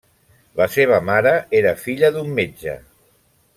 La 0.61 0.65
seva 0.75 0.99
mare 1.09 1.35
era 1.61 1.75
filla 1.83 2.11
d'un 2.17 2.35
metge. 2.41 2.77